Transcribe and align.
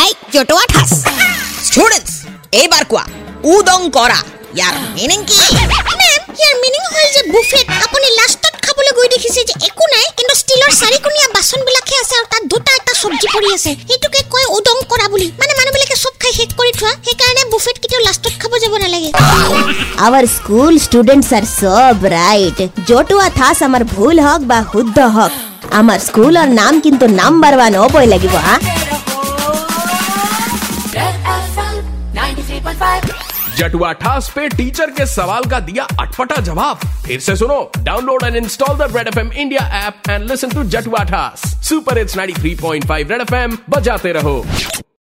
I 0.00 0.10
জটোৱা 0.34 0.64
ঠাচ 0.72 0.90
students 1.68 2.14
এইবাৰ 2.60 2.84
কোৱা? 2.90 3.04
উদং 3.54 3.80
কৰা 3.96 4.18
ইয়াৰ 4.58 4.74
মিনিং 4.96 5.20
কি? 5.28 5.36
মেম 6.00 6.22
ইয়াৰ 6.40 6.54
মিনিং 6.64 6.82
হ'ল 6.94 7.06
যে 7.16 7.22
বুফেট 7.32 7.66
আপুনি 7.86 8.06
লাষ্টত 8.18 8.54
খাবলৈ 8.64 8.92
গৈ 8.98 9.08
দেখিছে 9.14 9.40
যে 9.48 9.54
একো 9.68 9.84
নাই 9.94 10.06
কিন্তু 10.18 10.34
ষ্টীলৰ 10.40 10.72
চাৰিকোণীয়া 10.82 11.26
বাচনবিলাকহে 11.36 11.96
আছে 12.02 12.14
আৰু 12.18 12.26
তাত 12.32 12.42
দুটা 12.52 12.70
এটা 12.78 12.92
চব্জি 13.02 13.26
পৰি 13.34 13.48
আছে। 13.56 13.70
সেইটোকে 13.88 14.20
কয় 14.34 14.46
উদং 14.58 14.76
কৰা 14.92 15.06
বুলি। 15.12 15.26
মানে 15.40 15.52
মানুহবিলাকে 15.58 15.96
চব 16.04 16.14
খাই 16.22 16.32
শেষ 16.38 16.50
কৰি 16.58 16.70
থোৱা। 16.78 16.92
সেইকাৰণে 17.06 17.42
বুফেট 17.52 17.76
কেতিয়াও 17.82 18.02
লাষ্টত 18.08 18.34
খাব 18.42 18.52
যাব 18.62 18.72
নালাগে। 18.84 19.10
আৱাৰ 20.05 20.25
স্কুল 20.37 20.73
ষ্টুডেণ্টছ 20.85 21.29
আৰ 21.37 21.45
চ 21.59 21.61
ব্ৰাইট 22.03 22.57
জতুৱা 22.89 23.27
থাচ 23.39 23.57
আমাৰ 23.67 23.83
ভুল 23.93 24.15
হওক 24.25 24.41
বা 24.51 24.59
শুদ্ধ 24.73 24.97
হওক 25.15 25.33
আমাৰ 25.79 25.99
স্কুলৰ 26.07 26.47
নাম 26.61 26.73
কিন্তু 26.85 27.05
নাম্বাৰ 27.21 27.53
ওৱান 27.57 27.73
হ'বই 27.81 28.05
লাগিব 28.13 28.35
হা 28.45 28.55
Red 30.97 31.15
FM 31.45 31.75
93.5 32.17 33.17
जटुआ 33.59 33.91
ठास 34.01 34.23
पे 34.35 34.43
टीचर 34.57 34.89
के 34.97 35.05
सवाल 35.13 35.43
का 35.51 35.59
दिया 35.69 35.83
अटपटा 36.03 36.37
जवाब 36.49 36.75
फिर 37.05 37.19
से 37.27 37.35
सुनो 37.41 37.59
download 37.89 38.23
and 38.27 38.35
install 38.35 38.73
the 38.77 38.89
red 38.95 39.07
F 39.07 39.17
M 39.17 39.31
India 39.43 39.63
app 39.85 40.09
and 40.09 40.29
listen 40.31 40.49
to 40.51 40.63
जटुआ 40.75 41.03
ठास 41.11 41.41
super 41.69 41.97
it's 42.03 42.17
93.5 42.17 43.11
red 43.11 43.21
F 43.21 43.33
M 43.43 43.57
बजाते 43.69 44.11
रहो 44.19 44.35